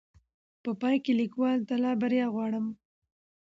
په 0.63 0.71
پاى 0.79 0.95
کې 1.03 1.13
ليکوال 1.21 1.59
ته 1.67 1.75
لا 1.83 1.91
بريا 2.01 2.25
غواړم 2.33 2.65